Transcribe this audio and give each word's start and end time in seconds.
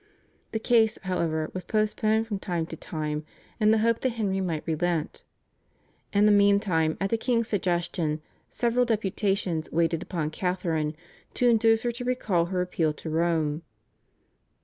The 0.51 0.57
case, 0.57 0.97
however, 1.03 1.51
was 1.53 1.63
postponed 1.63 2.25
from 2.25 2.39
time 2.39 2.65
to 2.65 2.75
time 2.75 3.23
in 3.59 3.69
the 3.69 3.77
hope 3.85 3.99
that 3.99 4.13
Henry 4.13 4.41
might 4.41 4.63
relent. 4.65 5.21
In 6.11 6.25
the 6.25 6.31
meantime 6.31 6.97
at 6.99 7.11
the 7.11 7.19
king's 7.19 7.49
suggestion 7.49 8.19
several 8.49 8.83
deputations 8.83 9.71
waited 9.71 10.01
upon 10.01 10.31
Catharine 10.31 10.95
to 11.35 11.47
induce 11.47 11.83
her 11.83 11.91
to 11.91 12.03
recall 12.03 12.45
her 12.45 12.61
appeal 12.63 12.93
to 12.93 13.11
Rome. 13.11 13.61